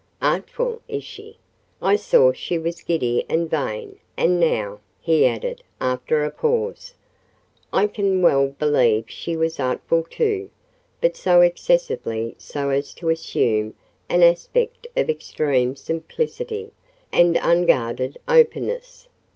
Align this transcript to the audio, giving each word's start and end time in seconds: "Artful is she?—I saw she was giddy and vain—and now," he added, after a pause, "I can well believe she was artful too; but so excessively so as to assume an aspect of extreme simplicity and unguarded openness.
"Artful 0.23 0.81
is 0.87 1.03
she?—I 1.03 1.95
saw 1.95 2.31
she 2.31 2.57
was 2.57 2.81
giddy 2.81 3.23
and 3.29 3.47
vain—and 3.47 4.39
now," 4.39 4.79
he 4.99 5.27
added, 5.27 5.61
after 5.79 6.23
a 6.25 6.31
pause, 6.31 6.95
"I 7.71 7.85
can 7.85 8.23
well 8.23 8.47
believe 8.47 9.11
she 9.11 9.37
was 9.37 9.59
artful 9.59 10.01
too; 10.09 10.49
but 11.01 11.15
so 11.15 11.41
excessively 11.41 12.33
so 12.39 12.71
as 12.71 12.95
to 12.95 13.09
assume 13.09 13.75
an 14.09 14.23
aspect 14.23 14.87
of 14.97 15.07
extreme 15.07 15.75
simplicity 15.75 16.71
and 17.11 17.37
unguarded 17.39 18.17
openness. 18.27 19.07